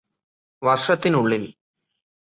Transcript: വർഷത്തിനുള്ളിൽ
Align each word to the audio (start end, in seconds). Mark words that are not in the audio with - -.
വർഷത്തിനുള്ളിൽ 0.61 1.43